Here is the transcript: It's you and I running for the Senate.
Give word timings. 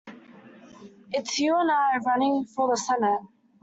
It's 1.11 1.37
you 1.37 1.55
and 1.55 1.69
I 1.69 1.97
running 1.97 2.45
for 2.45 2.67
the 2.69 2.75
Senate. 2.75 3.19